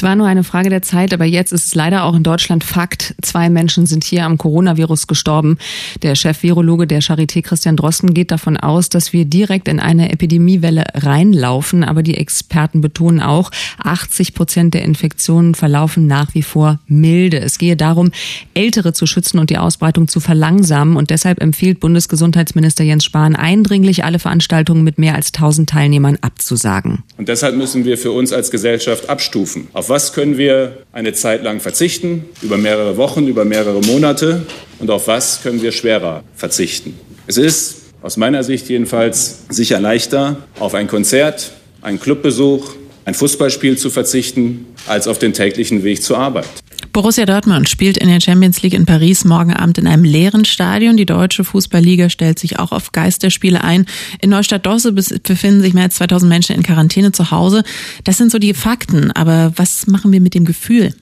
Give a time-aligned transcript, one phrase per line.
[0.00, 2.64] Es war nur eine Frage der Zeit, aber jetzt ist es leider auch in Deutschland
[2.64, 3.14] Fakt.
[3.20, 5.58] Zwei Menschen sind hier am Coronavirus gestorben.
[6.00, 10.84] Der Chef-Virologe der Charité Christian Drosten geht davon aus, dass wir direkt in eine Epidemiewelle
[10.94, 11.84] reinlaufen.
[11.84, 13.50] Aber die Experten betonen auch,
[13.84, 17.38] 80 Prozent der Infektionen verlaufen nach wie vor milde.
[17.38, 18.10] Es gehe darum,
[18.54, 20.96] Ältere zu schützen und die Ausbreitung zu verlangsamen.
[20.96, 27.02] Und deshalb empfiehlt Bundesgesundheitsminister Jens Spahn eindringlich, alle Veranstaltungen mit mehr als 1000 Teilnehmern abzusagen.
[27.18, 29.68] Und deshalb müssen wir für uns als Gesellschaft abstufen.
[29.74, 34.46] Auf was können wir eine Zeit lang verzichten, über mehrere Wochen, über mehrere Monate
[34.78, 36.98] und auf was können wir schwerer verzichten.
[37.26, 41.50] Es ist aus meiner Sicht jedenfalls sicher leichter, auf ein Konzert,
[41.82, 42.72] einen Clubbesuch,
[43.04, 46.46] ein Fußballspiel zu verzichten, als auf den täglichen Weg zur Arbeit.
[46.92, 50.96] Borussia Dortmund spielt in der Champions League in Paris morgen Abend in einem leeren Stadion.
[50.96, 53.86] Die deutsche Fußballliga stellt sich auch auf Geisterspiele ein.
[54.20, 57.62] In Neustadt-Dosse befinden sich mehr als 2000 Menschen in Quarantäne zu Hause.
[58.02, 59.12] Das sind so die Fakten.
[59.12, 60.92] Aber was machen wir mit dem Gefühl?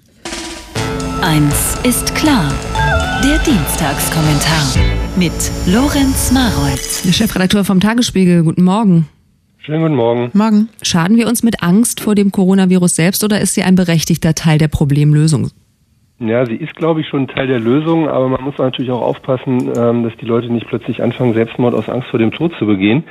[1.23, 2.53] Eins ist klar.
[3.25, 4.75] Der Dienstagskommentar
[5.17, 5.33] mit
[5.67, 6.81] Lorenz Marold.
[7.05, 8.43] Der Chefredakteur vom Tagesspiegel.
[8.43, 9.09] Guten Morgen.
[9.57, 10.31] Schönen guten Morgen.
[10.35, 10.69] Morgen.
[10.83, 14.59] Schaden wir uns mit Angst vor dem Coronavirus selbst oder ist sie ein berechtigter Teil
[14.59, 15.51] der Problemlösung?
[16.21, 19.73] Ja, sie ist, glaube ich, schon Teil der Lösung, aber man muss natürlich auch aufpassen,
[19.77, 23.05] ähm, dass die Leute nicht plötzlich anfangen, Selbstmord aus Angst vor dem Tod zu begehen.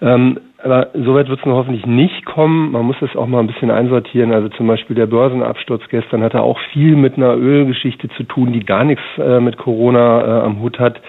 [0.00, 2.72] Ähm, aber soweit wird es nur hoffentlich nicht kommen.
[2.72, 4.32] Man muss das auch mal ein bisschen einsortieren.
[4.32, 8.64] Also zum Beispiel der Börsenabsturz gestern hatte auch viel mit einer Ölgeschichte zu tun, die
[8.64, 11.00] gar nichts äh, mit Corona äh, am Hut hat.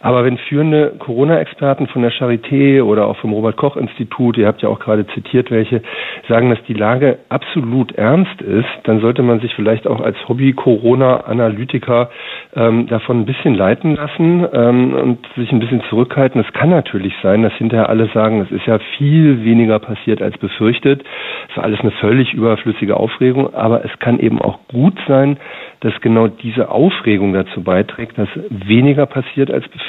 [0.00, 4.78] Aber wenn führende Corona-Experten von der Charité oder auch vom Robert-Koch-Institut, ihr habt ja auch
[4.78, 5.82] gerade zitiert welche,
[6.28, 12.10] sagen, dass die Lage absolut ernst ist, dann sollte man sich vielleicht auch als Hobby-Corona-Analytiker
[12.54, 16.40] ähm, davon ein bisschen leiten lassen ähm, und sich ein bisschen zurückhalten.
[16.40, 20.38] Es kann natürlich sein, dass hinterher alle sagen, es ist ja viel weniger passiert als
[20.38, 21.02] befürchtet.
[21.50, 25.38] Es war alles eine völlig überflüssige Aufregung, aber es kann eben auch gut sein,
[25.80, 29.87] dass genau diese Aufregung dazu beiträgt, dass weniger passiert als befürchtet,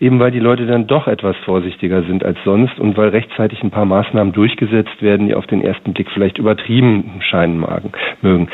[0.00, 3.70] eben weil die Leute dann doch etwas vorsichtiger sind als sonst und weil rechtzeitig ein
[3.70, 7.64] paar Maßnahmen durchgesetzt werden, die auf den ersten Blick vielleicht übertrieben scheinen
[8.22, 8.48] mögen.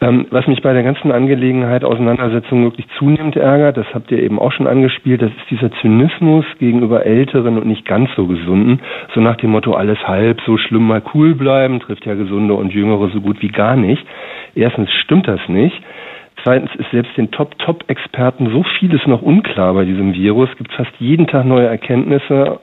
[0.00, 4.38] Ähm, was mich bei der ganzen Angelegenheit Auseinandersetzung wirklich zunehmend ärgert, das habt ihr eben
[4.38, 8.80] auch schon angespielt, das ist dieser Zynismus gegenüber Älteren und nicht ganz so gesunden,
[9.14, 12.72] so nach dem Motto alles halb so schlimm mal cool bleiben, trifft ja Gesunde und
[12.72, 14.04] Jüngere so gut wie gar nicht.
[14.54, 15.80] Erstens stimmt das nicht.
[16.46, 20.48] Zweitens ist selbst den Top-Top-Experten so vieles noch unklar bei diesem Virus.
[20.52, 22.60] Es gibt fast jeden Tag neue Erkenntnisse.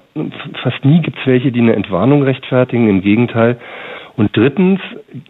[0.62, 2.88] Fast nie gibt es welche, die eine Entwarnung rechtfertigen.
[2.88, 3.58] Im Gegenteil.
[4.16, 4.80] Und drittens,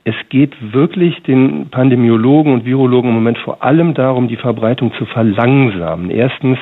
[0.05, 5.05] es geht wirklich den Pandemiologen und Virologen im Moment vor allem darum, die Verbreitung zu
[5.05, 6.09] verlangsamen.
[6.09, 6.57] Erstens,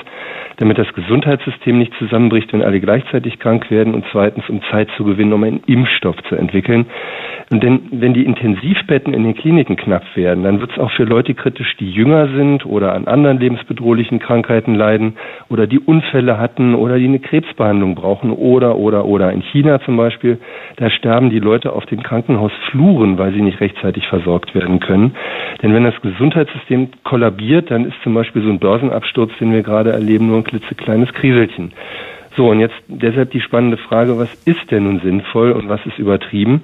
[0.57, 5.03] damit das Gesundheitssystem nicht zusammenbricht, wenn alle gleichzeitig krank werden und zweitens, um Zeit zu
[5.03, 6.85] gewinnen, um einen Impfstoff zu entwickeln.
[7.51, 11.03] Und denn, wenn die Intensivbetten in den Kliniken knapp werden, dann wird es auch für
[11.03, 15.17] Leute kritisch, die jünger sind oder an anderen lebensbedrohlichen Krankheiten leiden
[15.49, 19.31] oder die Unfälle hatten oder die eine Krebsbehandlung brauchen oder, oder, oder.
[19.31, 20.39] In China zum Beispiel,
[20.77, 25.15] da sterben die Leute auf den Krankenhausfluren, weil sie nicht rechtzeitig versorgt werden können.
[25.61, 29.91] Denn wenn das Gesundheitssystem kollabiert, dann ist zum Beispiel so ein Börsenabsturz, den wir gerade
[29.91, 31.73] erleben, nur ein klitzekleines Kriselchen.
[32.37, 35.99] So, und jetzt deshalb die spannende Frage, was ist denn nun sinnvoll und was ist
[35.99, 36.63] übertrieben?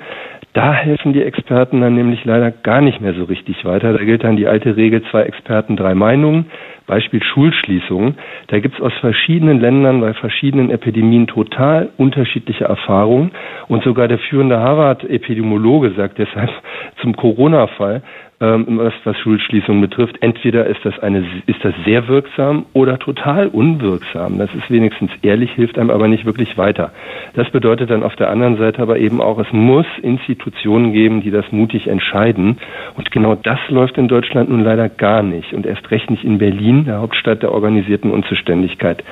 [0.54, 3.94] Da helfen die Experten dann nämlich leider gar nicht mehr so richtig weiter.
[3.94, 6.46] Da gilt dann die alte Regel, zwei Experten, drei Meinungen.
[6.88, 8.18] Beispiel Schulschließungen.
[8.48, 13.32] Da gibt es aus verschiedenen Ländern bei verschiedenen Epidemien total unterschiedliche Erfahrungen.
[13.68, 16.50] Und sogar der führende Harvard-Epidemiologe sagt deshalb
[17.02, 18.02] zum Corona-Fall,
[18.40, 20.18] ähm, was, was Schulschließungen betrifft.
[20.22, 24.38] Entweder ist das eine, ist das sehr wirksam oder total unwirksam.
[24.38, 26.92] Das ist wenigstens ehrlich, hilft einem aber nicht wirklich weiter.
[27.34, 31.32] Das bedeutet dann auf der anderen Seite aber eben auch, es muss Institutionen geben, die
[31.32, 32.58] das mutig entscheiden.
[32.96, 35.54] Und genau das läuft in Deutschland nun leider gar nicht.
[35.54, 39.04] Und erst recht nicht in Berlin, der Hauptstadt der organisierten Unzuständigkeit.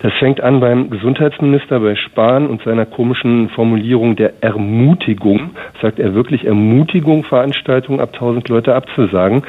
[0.00, 5.50] Das fängt an beim Gesundheitsminister, bei Spahn und seiner komischen Formulierung der Ermutigung.
[5.80, 9.42] Sagt er wirklich Ermutigung, Veranstaltungen ab 1000 Leute abzusagen.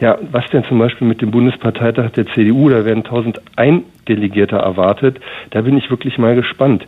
[0.00, 2.68] Ja, was denn zum Beispiel mit dem Bundesparteitag der CDU?
[2.68, 5.20] Da werden 1001 Delegierter erwartet.
[5.50, 6.86] Da bin ich wirklich mal gespannt.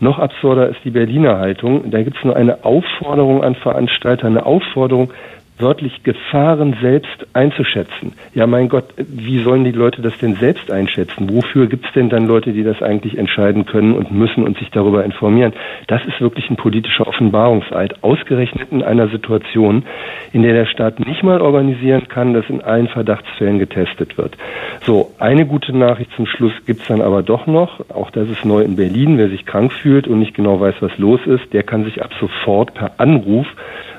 [0.00, 1.90] Noch absurder ist die Berliner Haltung.
[1.90, 5.12] Da gibt es nur eine Aufforderung an Veranstalter, eine Aufforderung,
[5.58, 8.12] wörtlich Gefahren selbst einzuschätzen.
[8.34, 11.30] Ja, mein Gott, wie sollen die Leute das denn selbst einschätzen?
[11.30, 14.70] Wofür gibt es denn dann Leute, die das eigentlich entscheiden können und müssen und sich
[14.70, 15.52] darüber informieren?
[15.86, 19.84] Das ist wirklich ein politischer Offenbarungseid, ausgerechnet in einer Situation,
[20.32, 24.36] in der der Staat nicht mal organisieren kann, dass in allen Verdachtsfällen getestet wird.
[24.84, 27.90] So, eine gute Nachricht zum Schluss gibt es dann aber doch noch.
[27.90, 29.18] Auch das ist neu in Berlin.
[29.18, 32.10] Wer sich krank fühlt und nicht genau weiß, was los ist, der kann sich ab
[32.18, 33.46] sofort per Anruf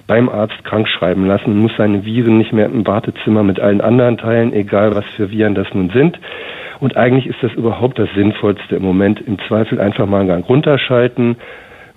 [0.08, 4.18] beim Arzt krank schreiben lassen, muss seine Viren nicht mehr im Wartezimmer mit allen anderen
[4.18, 6.20] teilen, egal was für Viren das nun sind.
[6.80, 9.22] Und eigentlich ist das überhaupt das Sinnvollste im Moment.
[9.22, 11.38] Im Zweifel einfach mal einen Gang runterschalten,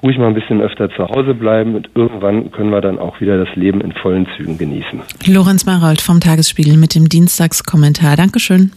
[0.03, 3.45] ruhig mal ein bisschen öfter zu Hause bleiben und irgendwann können wir dann auch wieder
[3.45, 5.03] das Leben in vollen Zügen genießen.
[5.27, 8.17] Lorenz Marold vom Tagesspiegel mit dem Dienstagskommentar.
[8.17, 8.71] Dankeschön.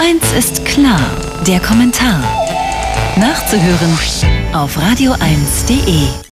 [0.00, 1.00] Eins ist klar,
[1.46, 2.22] der Kommentar.
[3.18, 3.92] Nachzuhören
[4.54, 6.24] auf radio1.de.